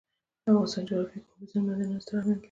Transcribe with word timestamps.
د 0.03 0.03
افغانستان 0.51 0.83
جغرافیه 0.87 1.21
کې 1.25 1.29
اوبزین 1.31 1.61
معدنونه 1.65 2.01
ستر 2.03 2.15
اهمیت 2.17 2.35
لري. 2.35 2.39